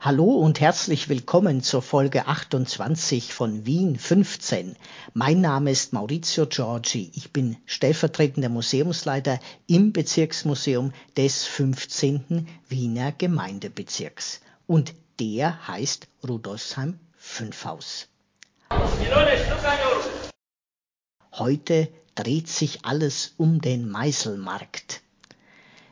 Hallo 0.00 0.26
und 0.26 0.60
herzlich 0.60 1.08
willkommen 1.08 1.60
zur 1.60 1.82
Folge 1.82 2.28
28 2.28 3.34
von 3.34 3.66
Wien 3.66 3.98
15. 3.98 4.76
Mein 5.12 5.40
Name 5.40 5.72
ist 5.72 5.92
Maurizio 5.92 6.46
Giorgi. 6.46 7.10
Ich 7.16 7.32
bin 7.32 7.56
stellvertretender 7.66 8.48
Museumsleiter 8.48 9.40
im 9.66 9.92
Bezirksmuseum 9.92 10.92
des 11.16 11.46
15. 11.46 12.46
Wiener 12.68 13.10
Gemeindebezirks. 13.10 14.40
Und 14.68 14.94
der 15.18 15.66
heißt 15.66 16.06
Rudolfsheim 16.22 17.00
5 17.16 17.64
Haus. 17.64 18.08
Heute 21.32 21.88
dreht 22.14 22.46
sich 22.46 22.84
alles 22.84 23.34
um 23.36 23.60
den 23.60 23.88
Meißelmarkt. 23.88 25.02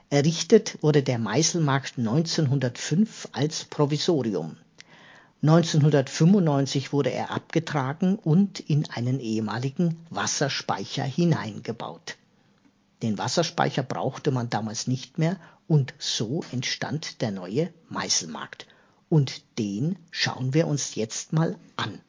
Errichtet 0.08 0.80
wurde 0.82 1.02
der 1.02 1.18
Meißelmarkt 1.18 1.98
1905 1.98 3.28
als 3.32 3.64
Provisorium. 3.64 4.56
1995 5.42 6.92
wurde 6.92 7.10
er 7.10 7.32
abgetragen 7.32 8.16
und 8.16 8.60
in 8.60 8.88
einen 8.90 9.18
ehemaligen 9.18 9.96
Wasserspeicher 10.10 11.02
hineingebaut. 11.02 12.16
Den 13.02 13.18
Wasserspeicher 13.18 13.82
brauchte 13.82 14.30
man 14.30 14.48
damals 14.48 14.86
nicht 14.86 15.18
mehr 15.18 15.38
und 15.66 15.92
so 15.98 16.44
entstand 16.52 17.20
der 17.20 17.32
neue 17.32 17.72
Meißelmarkt. 17.88 18.68
Und 19.08 19.42
den 19.58 19.98
schauen 20.12 20.54
wir 20.54 20.68
uns 20.68 20.94
jetzt 20.94 21.32
mal 21.32 21.56
an. 21.76 22.00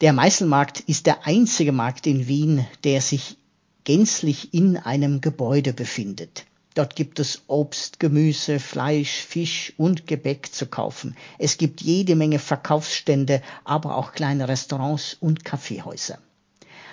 Der 0.00 0.12
Meißelmarkt 0.12 0.80
ist 0.80 1.06
der 1.06 1.24
einzige 1.24 1.70
Markt 1.70 2.08
in 2.08 2.26
Wien, 2.26 2.66
der 2.82 3.00
sich 3.00 3.36
gänzlich 3.84 4.52
in 4.54 4.76
einem 4.76 5.20
Gebäude 5.20 5.72
befindet. 5.72 6.46
Dort 6.74 6.96
gibt 6.96 7.20
es 7.20 7.42
Obst, 7.46 8.00
Gemüse, 8.00 8.58
Fleisch, 8.58 9.22
Fisch 9.22 9.72
und 9.76 10.08
Gebäck 10.08 10.52
zu 10.52 10.66
kaufen. 10.66 11.16
Es 11.38 11.58
gibt 11.58 11.80
jede 11.80 12.16
Menge 12.16 12.40
Verkaufsstände, 12.40 13.40
aber 13.62 13.96
auch 13.96 14.10
kleine 14.10 14.48
Restaurants 14.48 15.16
und 15.20 15.44
Kaffeehäuser. 15.44 16.18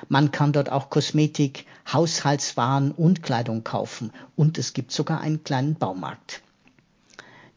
Man 0.09 0.30
kann 0.30 0.53
dort 0.53 0.72
auch 0.72 0.91
Kosmetik, 0.91 1.66
Haushaltswaren 1.91 2.91
und 2.91 3.24
Kleidung 3.24 3.63
kaufen 3.63 4.12
und 4.36 4.59
es 4.59 4.74
gibt 4.74 4.91
sogar 4.91 5.22
einen 5.22 5.44
kleinen 5.44 5.74
Baumarkt. 5.74 6.44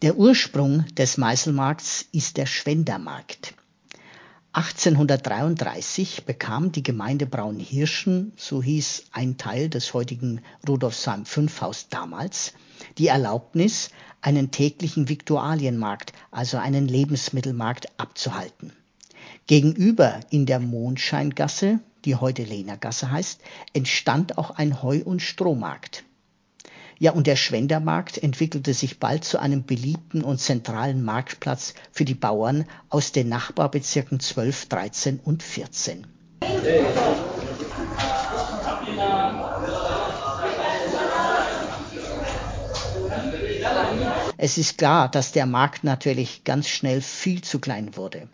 Der 0.02 0.16
Ursprung 0.16 0.86
des 0.94 1.18
Meißelmarkts 1.18 2.06
ist 2.10 2.38
der 2.38 2.46
Schwendermarkt. 2.46 3.52
1833 4.54 6.24
bekam 6.24 6.72
die 6.72 6.82
Gemeinde 6.82 7.26
Braunhirschen, 7.26 8.32
so 8.34 8.62
hieß 8.62 9.08
ein 9.12 9.36
Teil 9.36 9.68
des 9.68 9.92
heutigen 9.92 10.40
Rudolfsheim 10.66 11.26
5 11.26 11.60
Haus 11.60 11.88
damals, 11.90 12.54
die 12.96 13.08
Erlaubnis, 13.08 13.90
einen 14.22 14.50
täglichen 14.50 15.10
Viktualienmarkt, 15.10 16.14
also 16.30 16.56
einen 16.56 16.88
Lebensmittelmarkt 16.88 18.00
abzuhalten. 18.00 18.72
Gegenüber 19.46 20.20
in 20.30 20.46
der 20.46 20.60
Mondscheingasse, 20.60 21.78
die 22.06 22.16
heute 22.16 22.44
Lehnergasse 22.44 23.10
heißt, 23.10 23.42
entstand 23.74 24.38
auch 24.38 24.52
ein 24.52 24.82
Heu- 24.82 25.02
und 25.04 25.20
Strohmarkt. 25.20 26.04
Ja, 27.02 27.12
und 27.12 27.26
der 27.26 27.36
Schwendermarkt 27.36 28.22
entwickelte 28.22 28.74
sich 28.74 29.00
bald 29.00 29.24
zu 29.24 29.40
einem 29.40 29.64
beliebten 29.64 30.22
und 30.22 30.38
zentralen 30.38 31.02
Marktplatz 31.02 31.72
für 31.90 32.04
die 32.04 32.14
Bauern 32.14 32.66
aus 32.90 33.10
den 33.10 33.30
Nachbarbezirken 33.30 34.20
12, 34.20 34.66
13 34.68 35.18
und 35.18 35.42
14. 35.42 36.06
Es 44.36 44.58
ist 44.58 44.76
klar, 44.76 45.10
dass 45.10 45.32
der 45.32 45.46
Markt 45.46 45.84
natürlich 45.84 46.44
ganz 46.44 46.68
schnell 46.68 47.00
viel 47.00 47.40
zu 47.40 47.60
klein 47.60 47.96
wurde. 47.96 48.28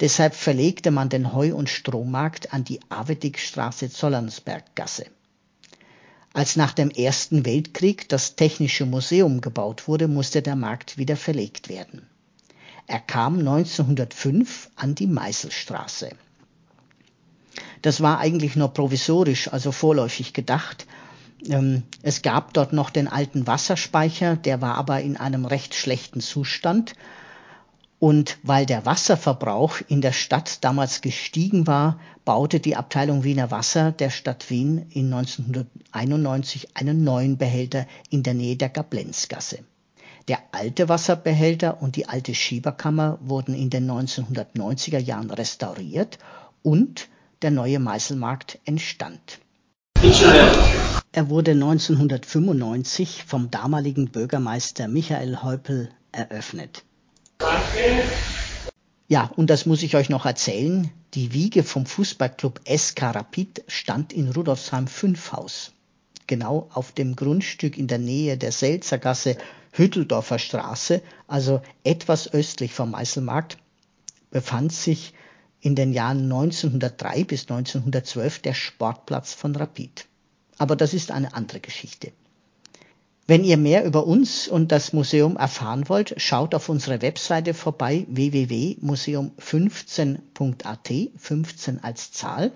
Deshalb 0.00 0.34
verlegte 0.34 0.90
man 0.90 1.10
den 1.10 1.34
Heu- 1.34 1.54
und 1.54 1.68
Strohmarkt 1.68 2.54
an 2.54 2.64
die 2.64 2.80
Avedickstraße 2.88 3.90
Zollernsberggasse. 3.90 5.04
Als 6.32 6.56
nach 6.56 6.72
dem 6.72 6.90
Ersten 6.90 7.44
Weltkrieg 7.44 8.08
das 8.08 8.36
Technische 8.36 8.86
Museum 8.86 9.40
gebaut 9.40 9.88
wurde, 9.88 10.06
musste 10.06 10.42
der 10.42 10.56
Markt 10.56 10.96
wieder 10.96 11.16
verlegt 11.16 11.68
werden. 11.68 12.06
Er 12.86 13.00
kam 13.00 13.38
1905 13.38 14.70
an 14.76 14.94
die 14.94 15.06
Meißelstraße. 15.06 16.10
Das 17.82 18.00
war 18.00 18.18
eigentlich 18.18 18.56
nur 18.56 18.68
provisorisch, 18.68 19.52
also 19.52 19.72
vorläufig 19.72 20.32
gedacht. 20.32 20.86
Ähm, 21.46 21.82
es 22.02 22.22
gab 22.22 22.54
dort 22.54 22.72
noch 22.72 22.90
den 22.90 23.08
alten 23.08 23.46
Wasserspeicher, 23.46 24.36
der 24.36 24.60
war 24.60 24.76
aber 24.76 25.00
in 25.00 25.16
einem 25.16 25.46
recht 25.46 25.74
schlechten 25.74 26.20
Zustand 26.20 26.94
und 28.00 28.38
weil 28.42 28.64
der 28.64 28.86
Wasserverbrauch 28.86 29.82
in 29.86 30.00
der 30.00 30.12
Stadt 30.12 30.64
damals 30.64 31.02
gestiegen 31.02 31.66
war, 31.66 32.00
baute 32.24 32.58
die 32.58 32.74
Abteilung 32.74 33.24
Wiener 33.24 33.50
Wasser 33.50 33.92
der 33.92 34.08
Stadt 34.08 34.48
Wien 34.48 34.86
in 34.90 35.12
1991 35.12 36.76
einen 36.76 37.04
neuen 37.04 37.36
Behälter 37.36 37.86
in 38.08 38.22
der 38.22 38.32
Nähe 38.32 38.56
der 38.56 38.70
Gablenzgasse. 38.70 39.58
Der 40.28 40.38
alte 40.52 40.88
Wasserbehälter 40.88 41.82
und 41.82 41.96
die 41.96 42.08
alte 42.08 42.34
Schieberkammer 42.34 43.18
wurden 43.20 43.54
in 43.54 43.68
den 43.68 43.90
1990er 43.90 44.98
Jahren 44.98 45.30
restauriert 45.30 46.18
und 46.62 47.08
der 47.42 47.50
neue 47.50 47.80
Meißelmarkt 47.80 48.60
entstand. 48.64 49.40
Er 51.12 51.28
wurde 51.28 51.50
1995 51.50 53.24
vom 53.24 53.50
damaligen 53.50 54.10
Bürgermeister 54.10 54.88
Michael 54.88 55.42
Häupl 55.42 55.90
eröffnet. 56.12 56.84
Ja, 59.08 59.30
und 59.36 59.50
das 59.50 59.66
muss 59.66 59.82
ich 59.82 59.96
euch 59.96 60.08
noch 60.08 60.24
erzählen. 60.24 60.90
Die 61.14 61.32
Wiege 61.32 61.64
vom 61.64 61.84
Fußballclub 61.86 62.60
SK 62.68 63.02
Rapid 63.02 63.64
stand 63.66 64.12
in 64.12 64.30
Rudolfsheim 64.30 64.86
5 64.86 65.32
Haus. 65.32 65.72
Genau 66.28 66.68
auf 66.72 66.92
dem 66.92 67.16
Grundstück 67.16 67.76
in 67.76 67.88
der 67.88 67.98
Nähe 67.98 68.38
der 68.38 68.52
Selzergasse, 68.52 69.36
Hütteldorfer 69.72 70.38
Straße, 70.38 71.02
also 71.26 71.60
etwas 71.82 72.32
östlich 72.32 72.72
vom 72.72 72.92
Meißelmarkt, 72.92 73.58
befand 74.30 74.72
sich 74.72 75.12
in 75.60 75.74
den 75.74 75.92
Jahren 75.92 76.24
1903 76.24 77.24
bis 77.24 77.42
1912 77.42 78.38
der 78.40 78.54
Sportplatz 78.54 79.34
von 79.34 79.56
Rapid. 79.56 80.06
Aber 80.58 80.76
das 80.76 80.94
ist 80.94 81.10
eine 81.10 81.34
andere 81.34 81.58
Geschichte. 81.60 82.12
Wenn 83.30 83.44
ihr 83.44 83.58
mehr 83.58 83.84
über 83.84 84.08
uns 84.08 84.48
und 84.48 84.72
das 84.72 84.92
Museum 84.92 85.36
erfahren 85.36 85.88
wollt, 85.88 86.14
schaut 86.16 86.52
auf 86.52 86.68
unsere 86.68 87.00
Webseite 87.00 87.54
vorbei 87.54 88.04
www.museum15.at, 88.08 90.92
15 91.16 91.84
als 91.84 92.10
Zahl. 92.10 92.50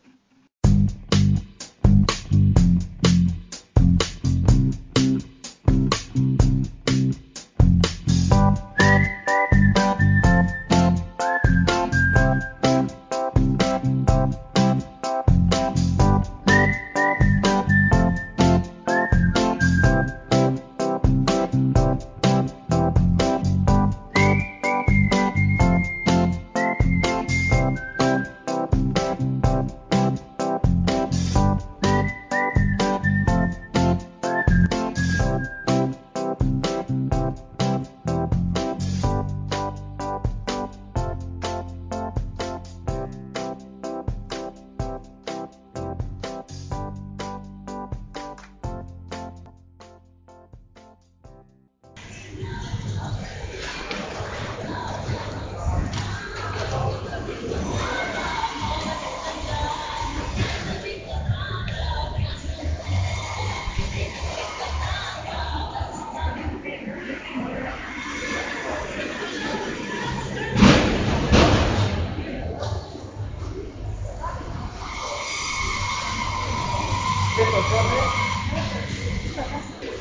Checo, 77.36 77.62
corre. 77.70 78.00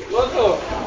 Loco. 0.09 0.84